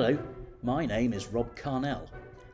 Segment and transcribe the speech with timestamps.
[0.00, 0.16] Hello,
[0.62, 2.06] my name is Rob Carnell,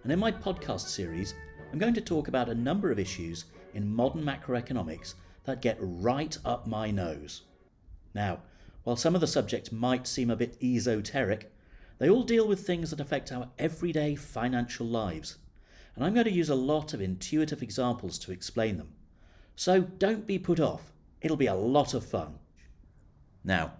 [0.03, 1.35] and in my podcast series,
[1.71, 3.45] I'm going to talk about a number of issues
[3.75, 5.13] in modern macroeconomics
[5.45, 7.43] that get right up my nose.
[8.15, 8.41] Now,
[8.85, 11.53] while some of the subjects might seem a bit esoteric,
[11.99, 15.37] they all deal with things that affect our everyday financial lives,
[15.97, 18.95] and I'm going to use a lot of intuitive examples to explain them.
[19.55, 22.39] So don't be put off, it'll be a lot of fun.
[23.45, 23.75] Now,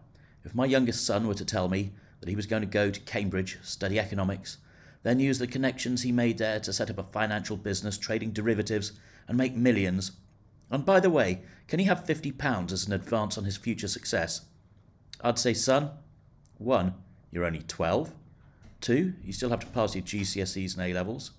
[0.45, 1.95] if my youngest son were to tell me
[2.25, 4.57] that he was going to go to Cambridge, study economics,
[5.03, 8.93] then use the connections he made there to set up a financial business trading derivatives
[9.29, 10.13] and make millions.
[10.71, 14.47] And by the way, can he have £50 as an advance on his future success?
[15.21, 15.91] I'd say, son,
[16.57, 16.95] one,
[17.31, 18.15] you're only 12.
[18.81, 21.33] Two, you still have to pass your GCSEs and A levels.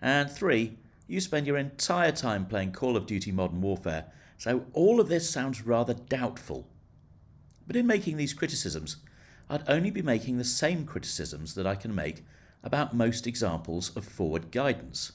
[0.00, 4.06] And three, you spend your entire time playing Call of Duty Modern Warfare,
[4.38, 6.66] so all of this sounds rather doubtful.
[7.64, 8.96] But in making these criticisms,
[9.50, 12.24] I'd only be making the same criticisms that I can make
[12.62, 15.12] about most examples of forward guidance.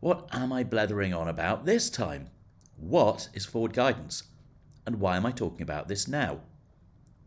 [0.00, 2.28] What am I blethering on about this time?
[2.76, 4.24] What is forward guidance?
[4.84, 6.40] And why am I talking about this now?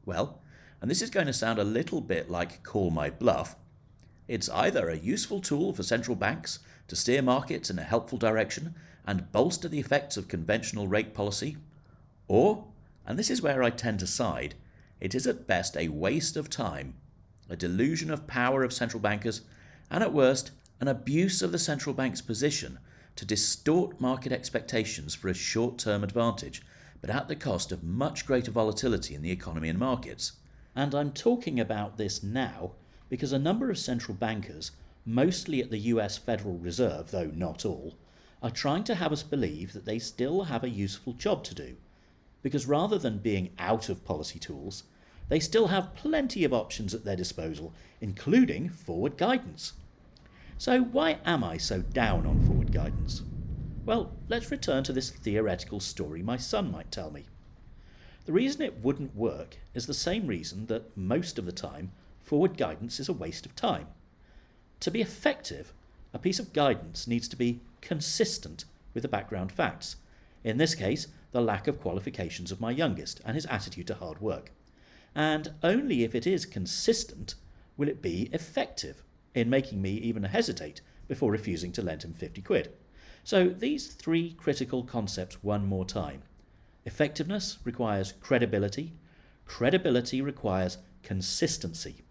[0.06, 0.40] Well,
[0.82, 3.56] and this is going to sound a little bit like call my bluff,
[4.30, 8.76] it's either a useful tool for central banks to steer markets in a helpful direction
[9.06, 11.58] and bolster the effects of conventional rate policy,
[12.28, 12.66] or,
[13.08, 14.54] and this is where I tend to side,
[15.00, 16.96] it is at best a waste of time,
[17.50, 19.42] a delusion of power of central bankers,
[19.90, 22.80] and at worst, an abuse of the central bank's position
[23.16, 26.62] to distort market expectations for a short term advantage,
[27.02, 30.34] but at the cost of much greater volatility in the economy and markets.
[30.76, 32.74] And I'm talking about this now
[33.10, 34.72] because a number of central bankers,
[35.06, 37.96] mostly at the US Federal Reserve, though not all,
[38.42, 41.76] are trying to have us believe that they still have a useful job to do
[42.42, 44.84] because rather than being out of policy tools,
[45.30, 49.74] they still have plenty of options at their disposal, including forward guidance.
[50.58, 53.22] So, why am I so down on forward guidance?
[53.86, 57.26] Well, let's return to this theoretical story my son might tell me.
[58.26, 61.92] The reason it wouldn't work is the same reason that most of the time
[62.22, 63.88] forward guidance is a waste of time.
[64.82, 65.74] To be effective,
[66.14, 69.96] a piece of guidance needs to be consistent with the background facts.
[70.44, 74.22] In this case, the lack of qualifications of my youngest and his attitude to hard
[74.22, 74.52] work.
[75.16, 77.36] And only if it is consistent
[77.78, 82.42] will it be effective in making me even hesitate before refusing to lend him 50
[82.42, 82.72] quid.
[83.24, 86.24] So, these three critical concepts one more time.
[86.86, 88.94] Effectiveness requires credibility,
[89.46, 92.04] credibility requires consistency.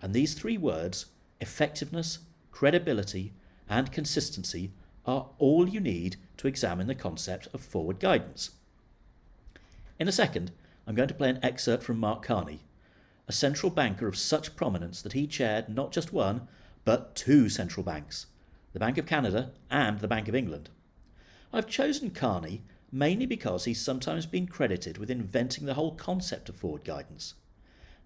[0.00, 1.06] And these three words,
[1.40, 3.32] effectiveness, credibility,
[3.68, 4.72] and consistency,
[5.06, 8.50] are all you need to examine the concept of forward guidance.
[10.00, 10.50] In a second,
[10.88, 12.64] I'm going to play an excerpt from Mark Carney,
[13.28, 16.48] a central banker of such prominence that he chaired not just one,
[16.84, 18.26] but two central banks
[18.72, 20.68] the Bank of Canada and the Bank of England.
[21.52, 26.56] I've chosen Carney mainly because he's sometimes been credited with inventing the whole concept of
[26.56, 27.34] forward guidance.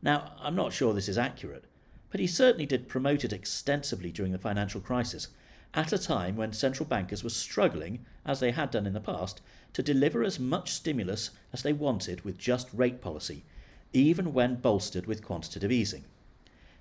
[0.02, 1.64] Now, I'm not sure this is accurate,
[2.10, 5.28] but he certainly did promote it extensively during the financial crisis
[5.74, 9.40] at a time when central bankers were struggling, as they had done in the past,
[9.72, 13.44] to deliver as much stimulus as they wanted with just rate policy,
[13.92, 16.04] even when bolstered with quantitative easing.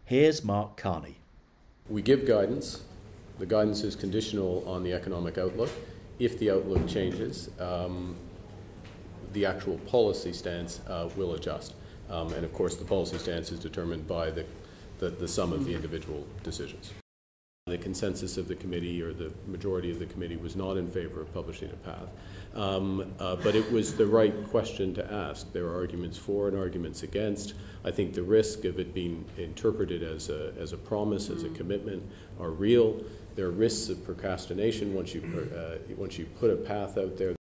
[0.06, 1.18] Here's Mark Carney.
[1.90, 2.84] We give guidance.
[3.38, 5.70] The guidance is conditional on the economic outlook.
[6.20, 8.16] If the outlook changes, um,
[9.34, 11.74] the actual policy stance uh, will adjust.
[12.10, 14.46] Um, and of course, the policy stance is determined by the,
[15.00, 16.94] the, the sum of the individual decisions.
[17.68, 21.20] The consensus of the committee or the majority of the committee was not in favor
[21.20, 22.10] of publishing a path.
[22.54, 25.52] Um, uh, but it was the right question to ask.
[25.52, 27.56] There are arguments for and arguments against.
[27.84, 31.50] I think the risk of it being interpreted as a, as a promise, as a
[31.50, 32.04] commitment,
[32.40, 33.04] are real.
[33.34, 35.24] There are risks of procrastination once you,
[35.58, 37.36] uh, once you put a path out there.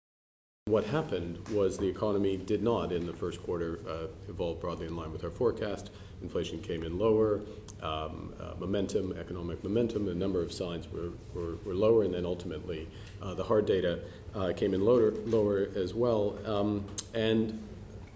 [0.74, 4.96] What happened was the economy did not, in the first quarter, uh, evolve broadly in
[4.96, 5.92] line with our forecast.
[6.22, 7.42] Inflation came in lower,
[7.82, 12.26] um, uh, momentum, economic momentum, a number of signs were, were, were lower, and then
[12.26, 12.88] ultimately
[13.22, 14.00] uh, the hard data
[14.34, 16.40] uh, came in lower, lower as well.
[16.46, 17.62] Um, and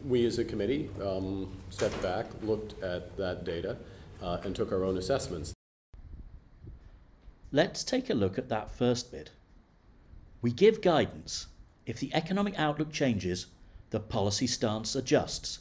[0.05, 3.75] we as a committee um, stepped back, looked at that data,
[4.23, 5.53] uh, and took our own assessments.
[7.51, 9.31] Let's take a look at that first bit.
[10.41, 11.47] We give guidance
[11.87, 13.47] if the economic outlook changes,
[13.91, 15.59] the policy stance adjusts.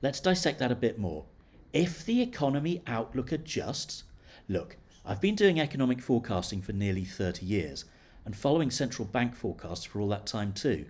[0.00, 1.26] Let's dissect that a bit more.
[1.74, 4.04] If the economy outlook adjusts,
[4.48, 7.84] look, I've been doing economic forecasting for nearly 30 years
[8.24, 10.86] and following central bank forecasts for all that time too.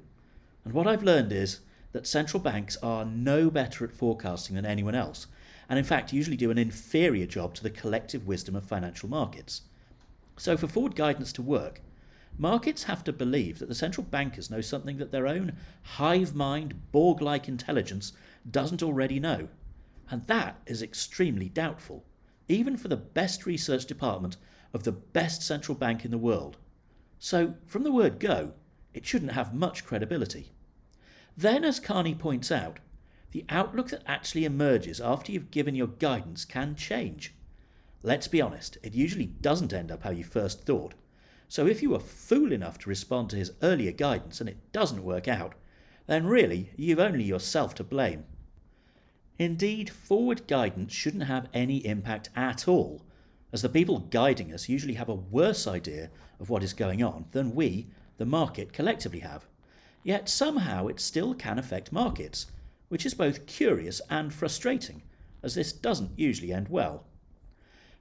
[0.65, 4.95] And what I've learned is that central banks are no better at forecasting than anyone
[4.95, 5.27] else,
[5.69, 9.63] and in fact usually do an inferior job to the collective wisdom of financial markets.
[10.37, 11.83] So, for forward guidance to work,
[12.41, 16.91] markets have to believe that the central bankers know something that their own hive mind,
[16.91, 18.13] Borg like intelligence
[18.51, 19.49] doesn't already know.
[20.11, 22.05] And that is extremely doubtful,
[22.49, 24.39] even for the best research department
[24.73, 26.57] of the best central bank in the world.
[27.19, 28.55] So, from the word go,
[28.95, 30.53] it shouldn't have much credibility.
[31.37, 32.81] Then, as Carney points out,
[33.33, 37.35] the outlook that actually emerges after you've given your guidance can change.
[38.03, 40.95] Let's be honest, it usually doesn't end up how you first thought.
[41.51, 45.03] So if you were fool enough to respond to his earlier guidance and it doesn't
[45.03, 45.57] work out,
[46.07, 48.25] then really you've only yourself to blame.
[49.37, 53.03] Indeed, forward guidance shouldn't have any impact at all,
[53.53, 57.25] as the people guiding us usually have a worse idea of what is going on
[57.33, 59.45] than we, the market, collectively have.
[60.05, 62.47] Yet somehow it still can affect markets,
[62.91, 65.03] which is both curious and frustrating,
[65.43, 67.07] as this doesn't usually end well.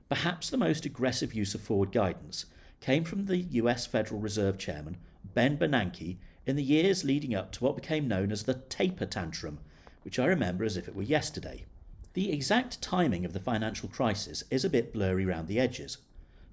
[0.07, 2.45] Perhaps the most aggressive use of forward guidance
[2.81, 4.98] came from the US Federal Reserve Chairman,
[5.34, 9.60] Ben Bernanke, in the years leading up to what became known as the taper tantrum,
[10.04, 11.66] which I remember as if it were yesterday.
[12.14, 15.98] The exact timing of the financial crisis is a bit blurry round the edges,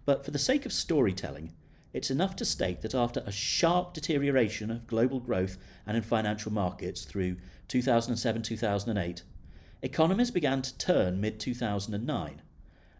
[0.04, 1.52] but for the sake of storytelling,
[1.92, 5.56] it's enough to state that after a sharp deterioration of global growth
[5.86, 7.36] and in financial markets through
[7.68, 9.22] 2007 2008,
[9.82, 12.42] economies began to turn mid 2009.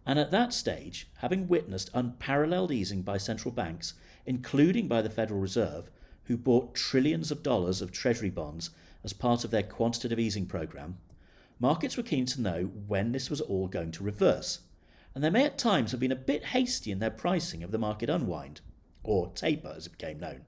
[0.06, 3.94] And at that stage, having witnessed unparalleled easing by central banks,
[4.24, 5.90] including by the Federal Reserve,
[6.24, 8.70] who bought trillions of dollars of Treasury bonds
[9.02, 10.98] as part of their quantitative easing program,
[11.58, 14.60] markets were keen to know when this was all going to reverse,
[15.14, 17.78] and they may at times have been a bit hasty in their pricing of the
[17.78, 18.60] market unwind
[19.02, 20.42] or taper as it became known.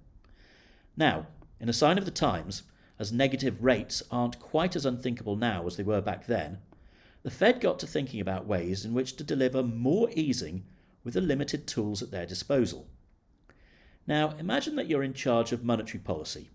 [0.96, 1.26] Now,
[1.60, 2.64] in a sign of the times,
[2.98, 6.58] as negative rates aren't quite as unthinkable now as they were back then,
[7.22, 10.64] the Fed got to thinking about ways in which to deliver more easing
[11.04, 12.86] with the limited tools at their disposal.
[14.06, 16.50] Now, imagine that you're in charge of monetary policy.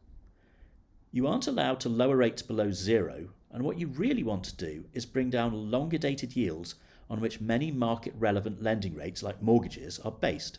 [1.11, 4.85] You aren't allowed to lower rates below zero, and what you really want to do
[4.93, 6.75] is bring down longer dated yields
[7.09, 10.57] on which many market relevant lending rates, like mortgages, are based.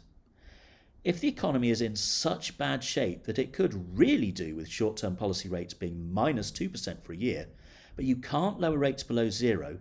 [1.03, 4.97] If the economy is in such bad shape that it could really do with short
[4.97, 7.49] term policy rates being minus 2% for a year,
[7.97, 9.79] but you can't lower rates below zero,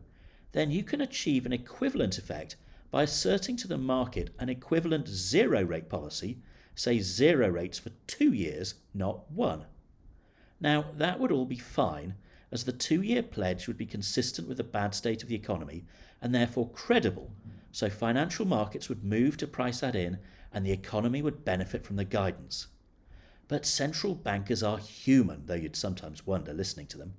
[0.53, 2.55] then you can achieve an equivalent effect
[2.89, 6.37] by asserting to the market an equivalent zero rate policy,
[6.75, 9.65] say zero rates for two years, not one.
[10.61, 12.15] Now, that would all be fine,
[12.51, 15.85] as the two year pledge would be consistent with the bad state of the economy
[16.21, 17.31] and therefore credible,
[17.71, 20.19] so financial markets would move to price that in
[20.53, 22.67] and the economy would benefit from the guidance.
[23.47, 27.15] But central bankers are human, though you'd sometimes wonder listening to them,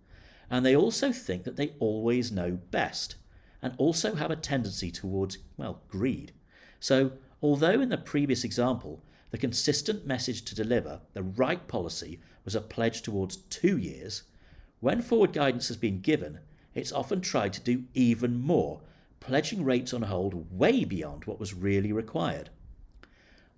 [0.48, 3.16] and they also think that they always know best,
[3.64, 6.32] and also have a tendency towards, well, greed.
[6.80, 7.12] So,
[7.42, 12.60] although in the previous example, the consistent message to deliver the right policy was a
[12.60, 14.24] pledge towards two years,
[14.80, 16.40] when forward guidance has been given,
[16.74, 18.82] it's often tried to do even more,
[19.18, 22.50] pledging rates on hold way beyond what was really required.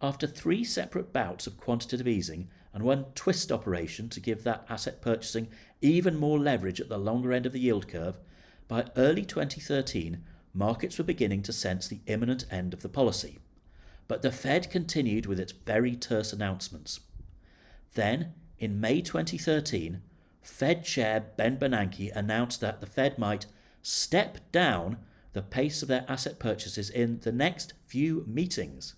[0.01, 5.03] After three separate bouts of quantitative easing and one twist operation to give that asset
[5.03, 5.49] purchasing
[5.81, 8.21] even more leverage at the longer end of the yield curve,
[8.69, 13.39] by early 2013, markets were beginning to sense the imminent end of the policy.
[14.09, 17.01] But the Fed continued with its very terse announcements.
[17.95, 20.03] Then, in May 2013,
[20.43, 23.47] Fed Chair Ben Bernanke announced that the Fed might
[23.83, 24.99] step down
[25.33, 28.95] the pace of their asset purchases in the next few meetings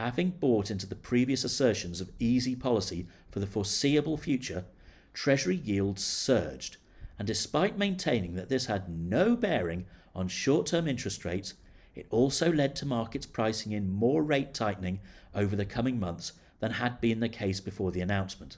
[0.00, 4.64] having bought into the previous assertions of easy policy for the foreseeable future,
[5.12, 6.78] Treasury yields surged,
[7.20, 9.84] and despite maintaining that this had no bearing
[10.14, 11.52] on short term interest rates,
[11.94, 15.00] it also led to markets pricing in more rate tightening
[15.34, 18.56] over the coming months than had been the case before the announcement.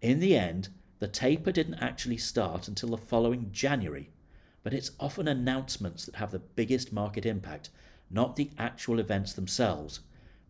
[0.00, 0.68] In the end,
[1.00, 4.10] the taper didn't actually start until the following January,
[4.62, 7.68] but it's often announcements that have the biggest market impact,
[8.08, 10.00] not the actual events themselves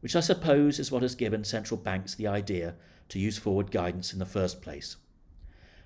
[0.02, 2.74] which I suppose is what has given central banks the idea
[3.08, 4.96] to use forward guidance in the first place.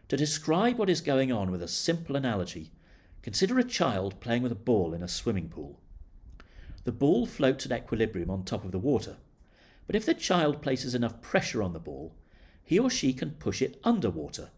[0.08, 2.70] To describe what is going on with a simple analogy,
[3.22, 5.80] consider a child playing with a ball in a swimming pool.
[6.84, 9.16] The ball floats at equilibrium on top of the water,
[9.88, 12.14] but if the child places enough pressure on the ball,
[12.62, 14.50] he or she can push it underwater.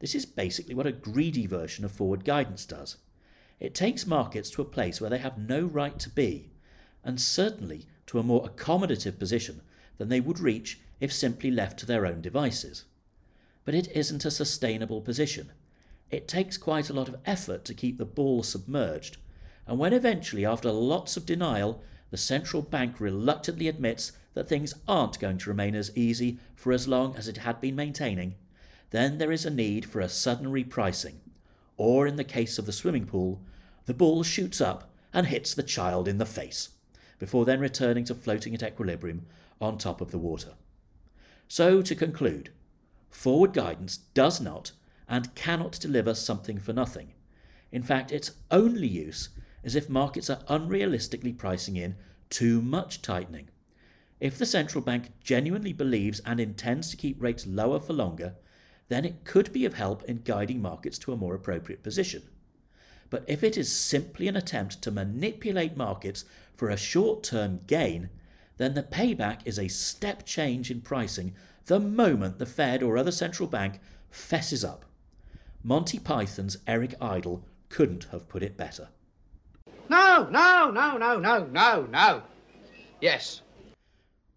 [0.00, 2.98] This is basically what a greedy version of forward guidance does.
[3.60, 6.50] It takes markets to a place where they have no right to be,
[7.02, 9.62] and certainly to a more accommodative position
[9.96, 12.84] than they would reach if simply left to their own devices.
[13.64, 15.52] But it isn't a sustainable position.
[16.10, 19.16] it takes quite a lot of effort to keep the ball submerged,
[19.66, 25.18] and when eventually, after lots of denial, the central bank reluctantly admits that things aren't
[25.18, 28.34] going to remain as easy for as long as it had been maintaining,
[28.90, 31.14] then there is a need for a sudden repricing,
[31.78, 33.40] or in the case of the swimming pool,
[33.86, 36.70] the ball shoots up and hits the child in the face,
[37.18, 39.24] before then returning to floating at equilibrium
[39.60, 40.52] on top of the water.
[41.48, 42.50] So, to conclude,
[43.12, 44.72] forward guidance does not
[45.08, 47.12] and cannot deliver something for nothing.
[47.70, 49.28] In fact, its only use
[49.62, 51.94] is if markets are unrealistically pricing in
[52.30, 53.48] too much tightening.
[54.18, 58.34] If the central bank genuinely believes and intends to keep rates lower for longer,
[58.88, 62.22] then it could be of help in guiding markets to a more appropriate position.
[63.10, 68.08] But if it is simply an attempt to manipulate markets for a short term gain,
[68.56, 71.34] then the payback is a step change in pricing
[71.66, 74.84] the moment the Fed or other central bank fesses up.
[75.62, 78.88] Monty Python's Eric Idle couldn't have put it better.
[79.88, 82.22] No, no, no, no, no, no, no.
[83.00, 83.42] Yes.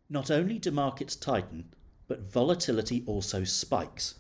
[0.09, 1.65] Not only do markets tighten,
[2.07, 4.15] but volatility also spikes.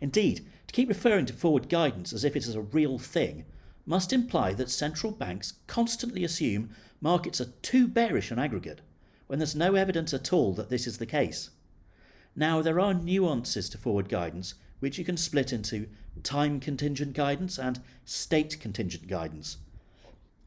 [0.00, 3.44] Indeed, to keep referring to forward guidance as if it is a real thing
[3.84, 8.80] must imply that central banks constantly assume markets are too bearish on aggregate,
[9.26, 11.50] when there's no evidence at all that this is the case.
[12.38, 15.88] Now, there are nuances to forward guidance which you can split into
[16.22, 19.56] time contingent guidance and state contingent guidance.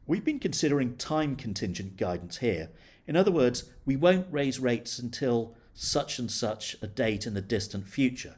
[0.06, 2.70] We've been considering time contingent guidance here.
[3.06, 7.42] In other words, we won't raise rates until such and such a date in the
[7.42, 8.36] distant future.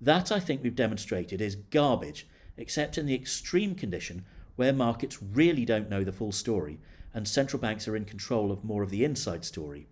[0.00, 2.26] That, I think, we've demonstrated is garbage,
[2.56, 4.24] except in the extreme condition
[4.56, 6.80] where markets really don't know the full story
[7.14, 9.86] and central banks are in control of more of the inside story.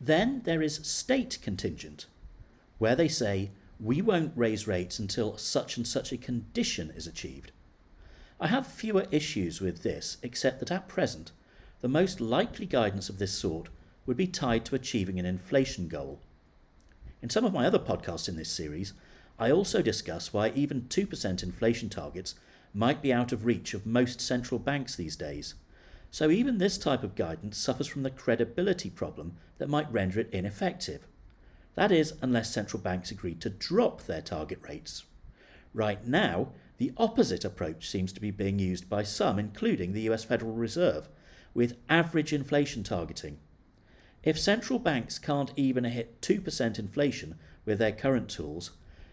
[0.00, 2.06] Then there is state contingent,
[2.78, 7.52] where they say, we won't raise rates until such and such a condition is achieved.
[8.40, 11.32] I have fewer issues with this, except that at present,
[11.80, 13.68] the most likely guidance of this sort
[14.06, 16.20] would be tied to achieving an inflation goal.
[17.20, 18.92] In some of my other podcasts in this series,
[19.38, 22.34] I also discuss why even 2% inflation targets
[22.74, 25.54] might be out of reach of most central banks these days.
[26.10, 30.30] So even this type of guidance suffers from the credibility problem that might render it
[30.32, 31.06] ineffective.
[31.78, 35.04] That is, unless central banks agree to drop their target rates.
[35.72, 40.24] Right now, the opposite approach seems to be being used by some, including the US
[40.24, 41.08] Federal Reserve,
[41.54, 43.38] with average inflation targeting.
[44.24, 48.72] If central banks can't even hit 2% inflation with their current tools,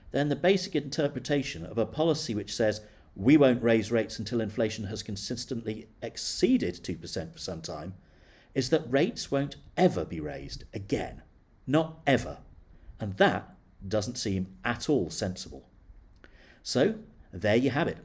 [0.09, 2.81] then the basic interpretation of a policy which says
[3.15, 7.93] we won't raise rates until inflation has consistently exceeded 2% for some time
[8.55, 11.21] is that rates won't ever be raised again.
[11.67, 12.39] Not ever.
[12.99, 13.55] And that
[13.87, 15.67] doesn't seem at all sensible.
[16.63, 16.95] So,
[17.31, 17.97] there you have it.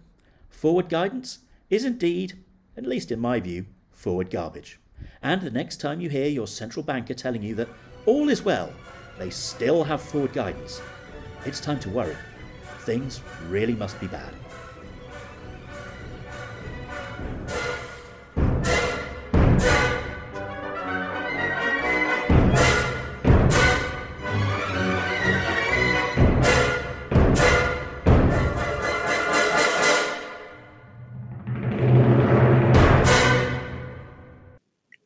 [0.48, 1.38] Forward guidance
[1.70, 2.34] is indeed,
[2.76, 4.78] at least in my view, forward garbage.
[5.22, 7.68] And the next time you hear your central banker telling you that
[8.06, 8.72] all is well,
[9.18, 10.80] they still have forward guidance,
[11.44, 12.16] it's time to worry.
[12.80, 14.34] Things really must be bad.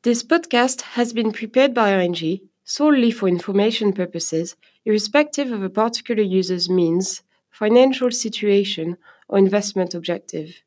[0.05, 6.23] This podcast has been prepared by ING solely for information purposes, irrespective of a particular
[6.23, 10.61] user's means, financial situation, or investment objective.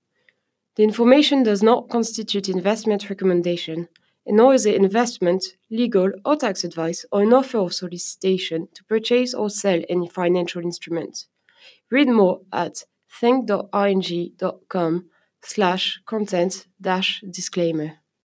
[0.75, 3.89] The information does not constitute investment recommendation,
[4.25, 9.35] nor is it investment, legal, or tax advice, or an offer or solicitation to purchase
[9.35, 11.27] or sell any financial instrument.
[11.91, 15.05] Read more at think.ing.com
[15.43, 17.99] slash content dash disclaimer.